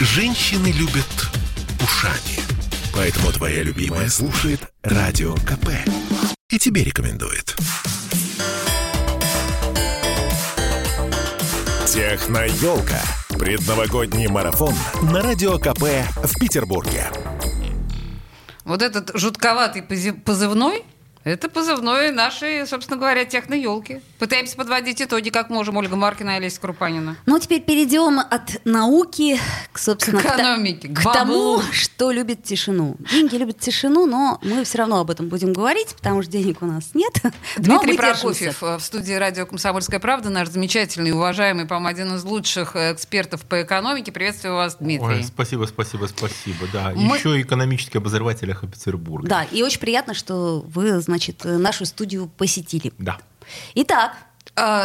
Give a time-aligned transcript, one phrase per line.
[0.00, 1.28] Женщины любят
[1.82, 2.38] ушами.
[2.94, 5.70] Поэтому твоя любимая слушает Радио КП.
[6.50, 7.56] И тебе рекомендует.
[11.84, 13.00] Техноелка.
[13.30, 15.82] Предновогодний марафон на Радио КП
[16.22, 17.10] в Петербурге.
[18.64, 20.84] Вот этот жутковатый позывной,
[21.28, 24.00] это позывной нашей, собственно говоря, техно-елки.
[24.18, 27.16] Пытаемся подводить итоги, как можем, Ольга Маркина и Олеся Крупанина.
[27.26, 29.38] Ну, теперь перейдем от науки
[29.72, 32.96] к, собственно, К экономике, к, к тому, что любит тишину.
[33.10, 36.66] Деньги любят тишину, но мы все равно об этом будем говорить, потому что денег у
[36.66, 37.12] нас нет.
[37.56, 37.96] Дмитрий.
[37.96, 42.92] Прокофьев э, в студии радио «Комсомольская правда», наш замечательный, уважаемый, по-моему, один из лучших э,
[42.92, 44.12] экспертов по экономике.
[44.12, 45.06] Приветствую вас, Дмитрий.
[45.06, 46.66] Ой, спасибо, спасибо, спасибо.
[46.72, 49.28] Да, Мы- еще экономический обозреватель «Эхо Петербурга».
[49.28, 52.92] Да, и очень приятно, что вы, значит, э, нашу студию посетили.
[52.98, 53.18] Да.
[53.74, 54.16] Итак,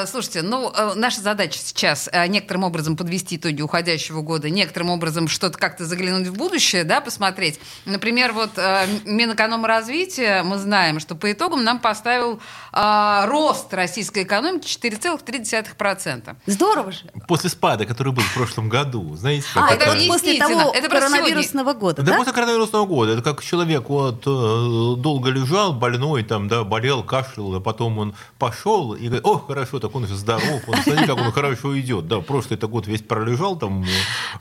[0.07, 5.27] Слушайте, ну, э, наша задача сейчас э, некоторым образом подвести итоги уходящего года, некоторым образом
[5.27, 7.59] что-то как-то заглянуть в будущее, да, посмотреть.
[7.85, 12.39] Например, вот э, Минэкономразвития, мы знаем, что по итогам нам поставил
[12.71, 16.35] э, рост российской экономики 4,3%.
[16.45, 16.99] здорово же.
[17.27, 21.73] После спада, который был в прошлом году, знаете, А, это вот после того Это коронавирусного
[21.73, 22.17] года, Да, да?
[22.17, 23.13] после коронавирусного года.
[23.13, 28.15] Это как человек вот э, долго лежал, больной, там, да, болел, кашлял, а потом он
[28.37, 32.08] пошел и говорит, о, хорошо, так он же здоров, он, смотри, как он хорошо идет.
[32.08, 33.86] Да, прошлый это год весь пролежал там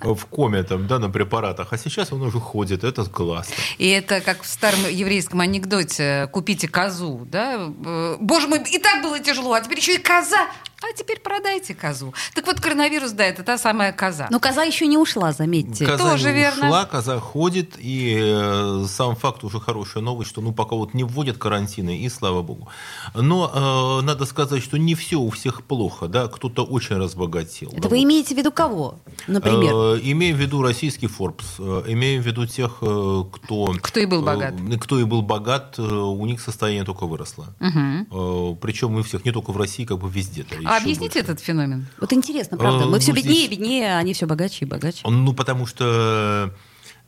[0.03, 3.55] э, в коме, там, да, на препаратах, а сейчас он уже ходит, это классно.
[3.79, 7.71] И это как в старом еврейском анекдоте «купите козу», да?
[7.85, 10.49] Э, Боже мой, и так было тяжело, а теперь еще и коза,
[10.83, 12.13] а теперь продайте козу.
[12.35, 14.29] Так вот, коронавирус, да, это та самая коза.
[14.31, 15.87] Но коза еще не ушла, заметьте.
[15.87, 16.67] Коза Тоже не верно.
[16.67, 21.05] ушла, коза ходит, и э, сам факт уже хорошая новость, что ну пока вот не
[21.05, 22.69] вводят карантины, и слава богу.
[23.15, 27.69] Но э, надо сказать, что не все у всех плохо, да, кто-то очень разбогател.
[27.73, 28.05] Это да, вы вот.
[28.05, 28.97] имеете в виду кого,
[29.27, 29.75] например?
[29.75, 33.75] Э, имеем в виду российский Forbes, э, имеем в виду тех, э, кто...
[33.81, 34.55] Кто и был богат.
[34.55, 37.47] э, Кто и был богат, э, у них состояние только выросло.
[37.61, 40.45] Э, Причем у всех, не только в России, как бы везде.
[40.73, 41.87] А объясните этот феномен?
[42.01, 42.85] Вот интересно, правда.
[42.85, 45.01] э, Мы все ну, беднее и здесь- беднее, а они все богаче и богаче.
[45.05, 46.53] Ну, потому что,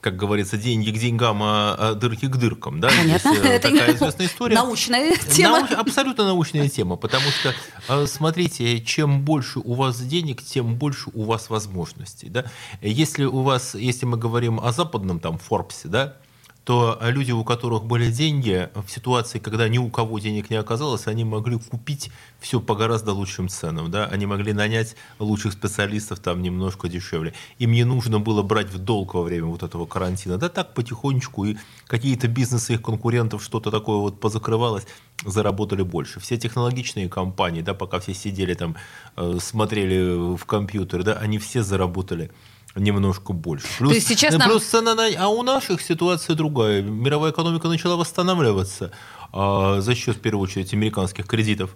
[0.00, 2.80] как говорится, деньги к деньгам, а а дырки к дыркам.
[2.80, 2.88] Да?
[2.88, 3.34] Понятно.
[3.34, 4.54] Здесь, э, Это такая известная история.
[4.54, 5.60] научная тема.
[5.60, 7.54] Науч- абсолютно научная тема, потому что,
[7.88, 12.28] э, смотрите, чем больше у вас денег, тем больше у вас возможностей.
[12.28, 12.44] Да?
[12.82, 16.16] Если у вас, если мы говорим о западном там Форбсе, да,
[16.64, 21.06] то люди, у которых были деньги, в ситуации, когда ни у кого денег не оказалось,
[21.06, 22.10] они могли купить
[22.40, 23.90] все по гораздо лучшим ценам.
[23.90, 24.06] Да?
[24.06, 27.34] Они могли нанять лучших специалистов там немножко дешевле.
[27.58, 30.38] Им не нужно было брать в долг во время вот этого карантина.
[30.38, 34.86] Да так потихонечку и какие-то бизнесы их конкурентов, что-то такое вот позакрывалось,
[35.22, 36.18] заработали больше.
[36.18, 38.76] Все технологичные компании, да, пока все сидели там,
[39.16, 42.30] э, смотрели в компьютер, да, они все заработали
[42.76, 43.66] немножко больше.
[43.78, 45.06] Плюс, есть сейчас ну, нам- плюс цена на...
[45.18, 46.82] А у наших ситуация другая.
[46.82, 48.90] Мировая экономика начала восстанавливаться
[49.32, 51.74] а, за счет, в первую очередь, американских кредитов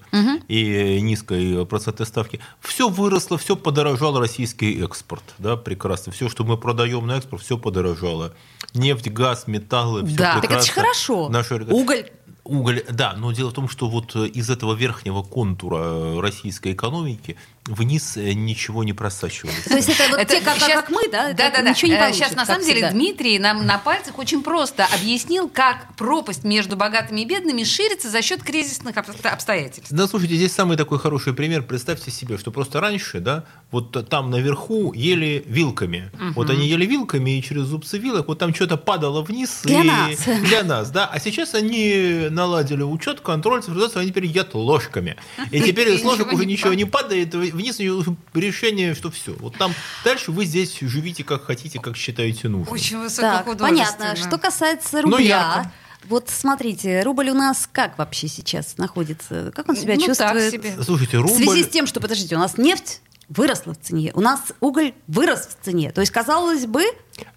[0.49, 2.41] и низкой процентной ставки.
[2.61, 5.25] Все выросло, все подорожал российский экспорт.
[5.39, 6.13] Да, прекрасно.
[6.13, 8.33] Все, что мы продаем на экспорт, все подорожало.
[8.75, 10.35] Нефть, газ, металлы, все Да.
[10.35, 10.83] Так это же прекрасно.
[10.83, 11.29] хорошо.
[11.29, 12.11] Наши- Уголь.
[12.45, 16.73] Уголь, да, но дело в том, что вот э, из этого верхнего контура э, российской
[16.73, 17.37] экономики
[17.69, 19.65] вниз э, ничего не просачивалось.
[19.65, 21.33] То есть это вот Это те, как, щас- как мы, да?
[21.33, 21.71] Да, да, да.
[21.71, 22.91] Ничего не Э, получится, Сейчас, на самом деле, всегда.
[22.93, 28.23] Дмитрий нам на пальцах очень просто объяснил, как пропасть между богатыми и бедными ширится за
[28.23, 29.91] счет кризисных обсто- обстоятельств.
[29.93, 31.62] Да, слушайте, здесь самый такой хороший пример.
[31.62, 36.11] Представьте себе, что просто раньше, да, вот там наверху ели вилками.
[36.35, 39.61] Вот они ели вилками, и через зубцы вилок вот там что-то падало вниз.
[39.65, 40.19] Для и- нас.
[40.45, 41.06] Для нас, да.
[41.06, 45.17] А сейчас они наладили учет, контроль, цифровизацию, они теперь едят ложками.
[45.50, 47.91] И теперь из ложек уже ничего не падает, вниз и
[48.35, 49.33] решение, что все.
[49.39, 49.73] Вот там
[50.05, 52.73] дальше вы здесь живите как хотите, как считаете нужным.
[52.73, 53.69] Очень Так, высокохудожественно.
[53.69, 54.17] понятно.
[54.17, 55.71] Что касается Ну, рубля,
[56.09, 59.53] вот смотрите, рубль у нас как вообще сейчас находится?
[59.55, 60.53] Как он себя Ну, так чувствует?
[60.53, 60.83] себе.
[60.83, 61.35] Слушайте, В рубль...
[61.45, 65.49] связи с тем, что, подождите, у нас нефть выросла в цене, у нас уголь вырос
[65.61, 65.91] в цене.
[65.91, 66.82] То есть, казалось бы,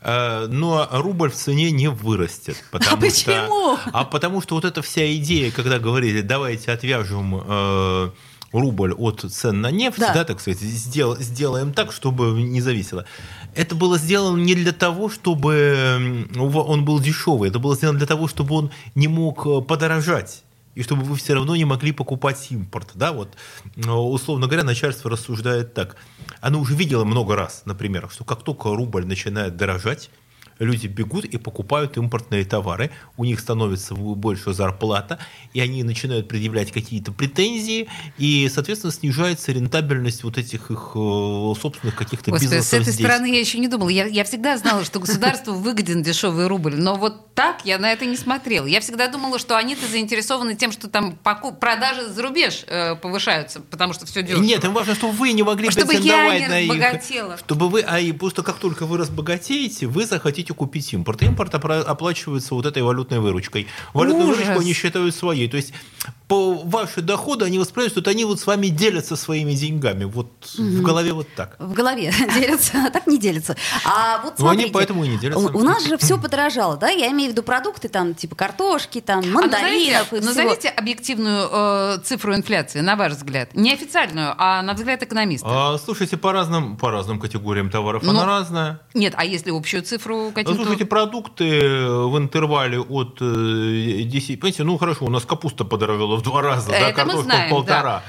[0.02, 2.56] Э, Но рубль в цене не вырастет.
[2.72, 3.78] Потому А что- почему?
[3.92, 8.12] а потому что вот эта вся идея, когда говорили, давайте отвяжем э,
[8.52, 10.14] рубль от цен на нефть, Да.
[10.14, 13.06] да, так сказать, сдел- сделаем так, чтобы не зависело.
[13.56, 18.28] Это было сделано не для того, чтобы он был дешевый, это было сделано для того,
[18.28, 20.44] чтобы он не мог э, подорожать.
[20.74, 22.92] И чтобы вы все равно не могли покупать импорт.
[22.94, 23.12] Да?
[23.12, 23.36] Вот,
[23.86, 25.98] условно говоря, начальство рассуждает так.
[26.40, 30.10] Оно уже видело много раз, например, что как только рубль начинает дорожать,
[30.62, 35.20] люди бегут и покупают импортные товары, у них становится больше зарплата,
[35.54, 41.96] и они начинают предъявлять какие-то претензии, и, соответственно, снижается рентабельность вот этих их э, собственных
[41.96, 43.06] каких-то Господи, бизнесов с этой здесь.
[43.06, 43.90] стороны я еще не думала.
[43.90, 48.06] Я, я всегда знала, что государству выгоден дешевый рубль, но вот так я на это
[48.06, 48.66] не смотрела.
[48.66, 53.62] Я всегда думала, что они-то заинтересованы тем, что там покуп, продажи за рубеж э, повышаются,
[53.62, 54.44] потому что все дешево.
[54.44, 57.40] Нет, им важно, чтобы вы не могли Чтобы я не на их.
[57.40, 61.22] Чтобы вы, а и просто как только вы разбогатеете, вы захотите купить импорт.
[61.24, 63.68] Импорт оплачивается вот этой валютной выручкой.
[63.94, 64.40] Валютную Ужас.
[64.40, 65.48] выручку они считают своей.
[65.48, 65.74] То есть
[66.28, 70.06] по ваши доходы они воспринимают, что они вот с вами делятся своими деньгами.
[70.06, 71.56] Вот в голове вот так.
[71.60, 73.56] В голове делятся, а так не делятся.
[73.86, 75.48] А вот Ну, они смотрите, поэтому и не делятся.
[75.48, 76.90] У, нас же все подорожало, да?
[76.90, 80.26] Я имею в виду продукты, там, типа картошки, там, А мандаринов назовите, и всего.
[80.26, 83.54] назовите объективную э, цифру инфляции, на ваш взгляд.
[83.54, 85.48] Не официальную, а на взгляд экономиста.
[85.50, 88.80] А, слушайте, по разным, по разным категориям товаров Ну, она разная.
[88.94, 90.64] Нет, а если общую цифру Ну, каким-то...
[90.64, 94.40] Слушайте, продукты в интервале от э, 10...
[94.40, 97.50] Понимаете, ну хорошо, у нас капуста подорожала в два раза, да, Это картошка знаем, в
[97.52, 98.04] полтора.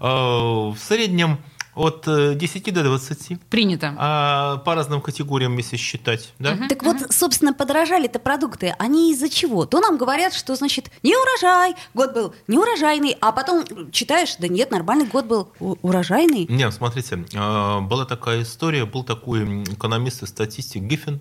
[0.00, 1.38] А, В среднем
[1.76, 3.38] от э, 10 до 20.
[3.50, 3.94] Принято.
[3.98, 6.56] А по разным категориям, если считать, да?
[6.68, 8.74] Так вот, собственно, подорожали-то продукты.
[8.78, 9.66] Они из-за чего?
[9.66, 14.70] То нам говорят, что, значит, не урожай, год был неурожайный, а потом читаешь, да нет,
[14.70, 16.46] нормальный год был урожайный.
[16.48, 21.20] Не, смотрите, была такая история, был такой экономист и статистик Гиффин,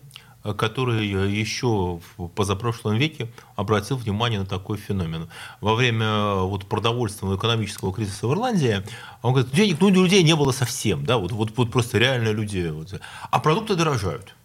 [0.53, 5.27] который еще в позапрошлом веке обратил внимание на такой феномен.
[5.61, 8.83] Во время э, вот, продовольственного экономического кризиса в Ирландии,
[9.21, 12.67] он говорит, денег ну, людей не было совсем, да, вот, вот, вот просто реально люди,
[12.67, 12.99] вот,
[13.31, 14.35] а продукты дорожают.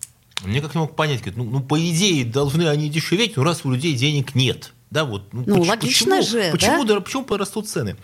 [0.44, 3.64] Мне как не мог понять, говорит, ну, ну, по идее должны они дешеветь, но раз
[3.64, 6.95] у людей денег нет, да, вот, Ну, поч- логично почему, же, почему, да?
[6.95, 7.97] да, почему растут цены?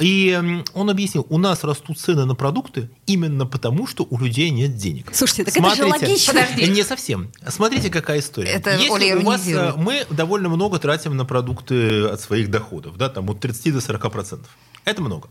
[0.00, 0.36] И
[0.74, 5.10] он объяснил, у нас растут цены на продукты именно потому, что у людей нет денег.
[5.14, 6.34] Слушайте, так это же логично.
[6.34, 6.70] Подожди.
[6.70, 7.30] Не совсем.
[7.48, 8.50] Смотрите, какая история.
[8.50, 12.96] Это Если Оля у вас, э, мы довольно много тратим на продукты от своих доходов,
[12.96, 14.50] да, там от 30 до 40 процентов.
[14.84, 15.28] Это много.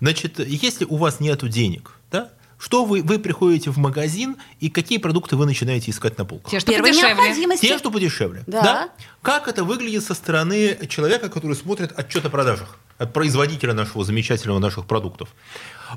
[0.00, 4.98] Значит, если у вас нет денег, да, что вы, вы приходите в магазин и какие
[4.98, 6.50] продукты вы начинаете искать на полках?
[6.50, 7.56] Те, что Первой подешевле.
[7.58, 8.44] Те, что подешевле.
[8.46, 8.90] Да.
[9.22, 14.58] Как это выглядит со стороны человека, который смотрит отчет о продажах, от производителя нашего замечательного
[14.58, 15.28] наших продуктов?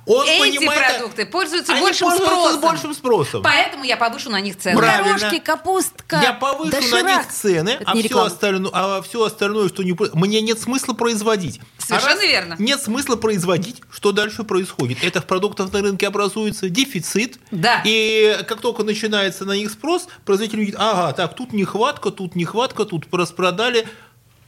[0.05, 2.61] Он Эти понимает, продукты пользуются они большим пользуются спросом.
[2.61, 3.43] большим спросом.
[3.43, 4.77] Поэтому я повышу на них цены.
[4.77, 5.17] Правильно.
[5.17, 7.03] Горошки, капустка, Я повышу на доширак.
[7.23, 9.95] них цены, Это а все, остальное, а все остальное, что не...
[10.13, 11.59] Мне нет смысла производить.
[11.79, 12.55] Совершенно А раз верно.
[12.59, 13.81] Нет смысла производить.
[13.91, 15.03] Что дальше происходит?
[15.03, 17.39] Этих продуктов на рынке образуется дефицит.
[17.49, 17.81] Да.
[17.85, 22.85] И как только начинается на них спрос, производитель видит, ага, так, тут нехватка, тут нехватка,
[22.85, 23.87] тут распродали.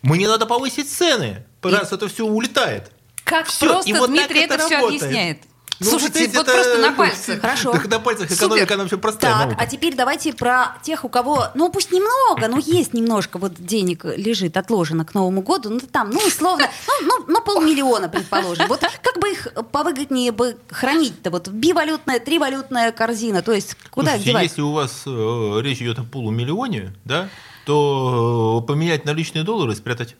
[0.01, 2.91] Мне надо повысить цены, раз это все улетает.
[3.23, 5.01] Как Всё, просто и вот Дмитрий это, все работает.
[5.03, 5.37] объясняет.
[5.81, 7.39] Ну, Слушайте, вот это- просто на пальцах.
[7.39, 7.71] Хорошо.
[7.71, 8.45] Так на пальцах Супер.
[8.47, 9.55] экономика, она вообще простая Так, наука.
[9.61, 14.03] а теперь давайте про тех, у кого, ну пусть немного, но есть немножко вот денег
[14.03, 18.67] лежит отложено к Новому году, ну там, ну условно, ну, ну, ну полмиллиона, предположим.
[18.67, 21.29] Вот как бы их повыгоднее бы хранить-то?
[21.29, 24.43] Вот бивалютная, тривалютная корзина, то есть куда Слушайте, девать?
[24.49, 27.29] если у вас э, речь идет о полумиллионе, да,
[27.65, 30.17] то э, поменять наличные доллары и спрятать.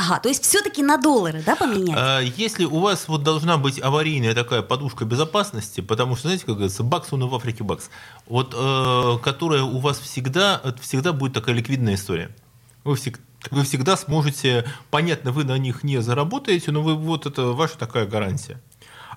[0.00, 1.94] Ага, то есть все-таки на доллары, да, поменять?
[1.94, 6.54] А Если у вас вот должна быть аварийная такая подушка безопасности, потому что, знаете, как
[6.54, 7.90] говорится, бакс, он и в Африке бакс,
[8.26, 12.34] вот, э, которая у вас всегда, всегда будет такая ликвидная история.
[12.82, 13.20] Вы, всег-
[13.50, 18.06] вы всегда сможете, понятно, вы на них не заработаете, но вы, вот это ваша такая
[18.06, 18.58] гарантия.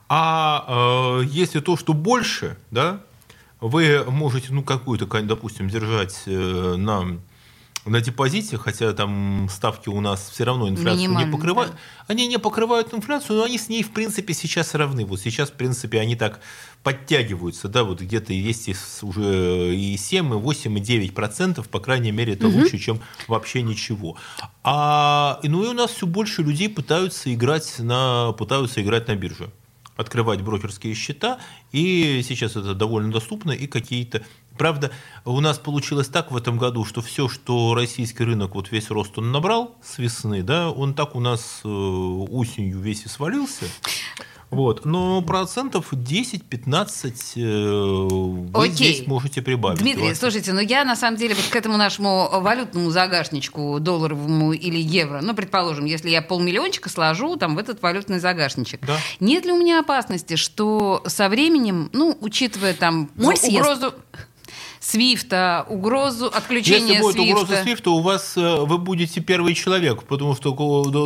[0.10, 0.66] А
[1.22, 3.00] э, если то, что больше, да,
[3.62, 7.20] вы можете, ну, какую-то, допустим, держать э, на,
[7.86, 11.74] на депозите, хотя там ставки у нас все равно инфляцию не Минимальные, покрывают.
[11.74, 11.78] да.
[12.08, 15.06] Они не покрывают инфляцию, но они с ней, в принципе, сейчас равны.
[15.06, 16.40] Вот сейчас, в принципе, они так
[16.82, 18.70] подтягиваются, да, вот где-то есть
[19.04, 23.62] уже и 7, и 8, и 9 процентов, по крайней мере, это лучше, чем вообще
[23.62, 24.18] ничего.
[24.64, 29.50] А, ну и у нас все больше людей пытаются играть на, пытаются играть на бирже
[29.96, 31.40] открывать брокерские счета,
[31.72, 34.24] и сейчас это довольно доступно, и какие-то...
[34.64, 34.92] Правда,
[35.26, 39.18] у нас получилось так в этом году, что все, что российский рынок, вот весь рост
[39.18, 43.66] он набрал с весны, да, он так у нас э, осенью весь и свалился.
[44.52, 44.86] Вот.
[44.86, 47.42] Но процентов 10-15 э,
[48.54, 48.74] вы Окей.
[48.94, 49.82] здесь можете прибавить.
[49.82, 50.18] Дмитрий, 20.
[50.18, 55.20] слушайте, ну я на самом деле вот к этому нашему валютному загашничку, долларовому или евро,
[55.22, 58.98] ну, предположим, если я полмиллиончика сложу там в этот валютный загашничек, Да.
[59.20, 63.50] нет ли у меня опасности, что со временем, ну, учитывая там съест.
[63.50, 63.94] угрозу...
[64.86, 67.42] Свифта, угрозу отключения Если будет Свифта.
[67.42, 70.52] угроза Свифта, у вас э, вы будете первый человек, потому что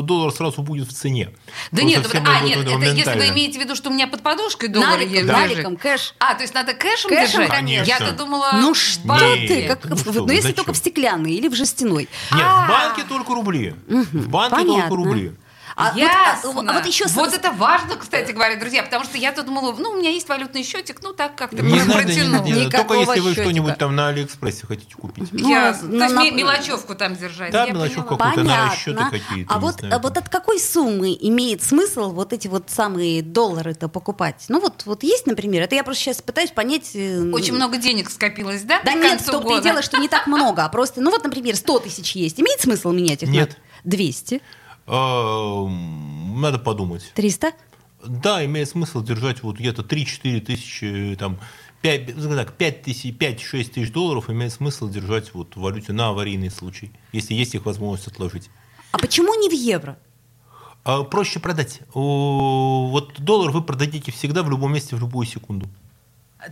[0.02, 1.30] доллар сразу будет в цене.
[1.72, 4.70] Да нет, а, нет, это если вы имеете в виду, что у меня под подушкой
[4.70, 5.28] доллар Наликом, лежит.
[5.32, 6.16] наликом, кэш.
[6.18, 7.50] А, то есть надо кэшем, Кэшем, держать?
[7.50, 7.88] конечно.
[7.88, 8.52] Я-то думала...
[8.56, 9.48] Ну что банке.
[9.48, 10.56] ты, как, ну что ну если зачем?
[10.56, 12.10] только в стеклянной или в жестяной.
[12.32, 12.66] Нет, А.
[12.66, 13.76] в банке только рубли.
[13.88, 14.96] В банке только понятно.
[14.96, 15.32] рубли.
[15.80, 16.64] А вот, Ясно.
[16.68, 19.76] а, а вот еще с- Вот это важно, кстати говоря, друзья, потому что я-то думала,
[19.78, 22.44] ну, у меня есть валютный счетик, ну, так как-то Не надо, не- протянул.
[22.46, 22.78] не надо.
[22.80, 25.30] только если вы что-нибудь там на Алиэкспрессе хотите купить.
[25.32, 25.88] Ну, Ясно.
[25.90, 27.52] на- То есть на- ме- мелочевку там держать.
[27.52, 28.26] Да, я мелочевку какую-то.
[28.44, 28.72] на Понятно.
[28.72, 32.48] расчеты какие-то, а не вот, знаю, а вот от какой суммы имеет смысл вот эти
[32.48, 34.46] вот самые доллары-то покупать?
[34.50, 36.90] Ну вот, вот есть, например, это я просто сейчас пытаюсь понять...
[36.96, 38.82] э, Очень много денег скопилось, да?
[38.84, 39.62] Да нет, в том-то и года?
[39.62, 42.40] дело, что не так много, а просто, ну вот, например, 100 тысяч есть.
[42.40, 43.30] Имеет смысл менять их?
[43.30, 43.58] Нет.
[43.84, 44.42] 200?
[44.88, 47.12] А, Надо подумать.
[47.13, 47.51] 300?
[48.06, 51.39] Да, имеет смысл держать вот где-то 3-4 тысячи, там,
[51.82, 56.51] 5, так, 5 тысяч, 5-6 тысяч долларов имеет смысл держать вот в валюте на аварийный
[56.51, 58.50] случай, если есть их возможность отложить.
[58.91, 59.98] А почему не в евро?
[60.84, 61.82] А проще продать.
[61.94, 65.67] Вот доллар вы продадите всегда в любом месте в любую секунду.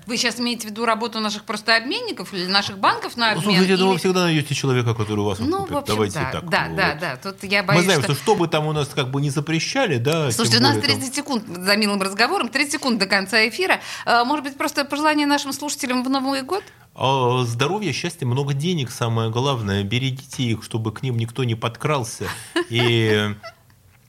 [0.07, 3.43] Вы сейчас имеете в виду работу наших просто обменников или наших банков на Ну, обмен?
[3.55, 5.73] Слушайте, ну, вы или- всегда найдете человека, который у вас Ну, купит.
[5.73, 6.49] в общем, Давайте да, так.
[6.49, 6.75] да, вот.
[6.75, 7.15] да, да.
[7.17, 8.13] Тут я боюсь, Мы знаем, что...
[8.15, 8.21] что...
[8.23, 10.31] что бы там у нас как бы не запрещали, да.
[10.31, 13.79] Слушайте, у нас более там- 30 секунд за милым разговором, 30 секунд до конца эфира.
[14.05, 16.63] А, Может быть, просто пожелание нашим слушателям в Новый год?
[16.95, 19.83] А, Здоровье, счастье, много денег, самое главное.
[19.83, 22.25] Берегите их, чтобы к ним никто не подкрался.
[22.71, 23.33] И,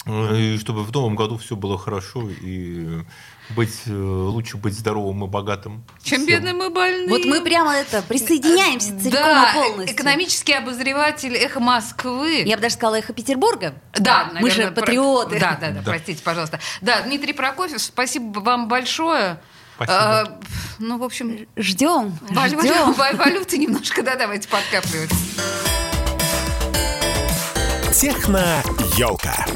[0.06, 2.30] э, и чтобы в новом году все было хорошо.
[2.30, 3.02] И
[3.50, 5.84] быть, э, лучше быть здоровым и богатым.
[6.02, 6.26] Чем Всем.
[6.26, 7.08] бедным и больным.
[7.10, 9.94] Вот мы прямо это присоединяемся целиком да, и полностью.
[9.96, 12.42] экономический обозреватель «Эхо Москвы».
[12.44, 13.74] Я бы даже сказала эхо Петербурга.
[13.94, 15.38] Да, Мы же наверное, про- патриоты.
[15.38, 15.90] Да, да, да, Да.
[15.90, 16.58] простите, пожалуйста.
[16.80, 19.40] Да, Дмитрий Прокофьев, спасибо вам большое.
[19.76, 19.96] Спасибо.
[19.98, 20.38] А,
[20.78, 22.92] ну, в общем, Ждем, валю- ждем.
[22.94, 25.10] валю- валюты немножко, да, давайте подкапливать.
[27.92, 29.46] Техно-елка.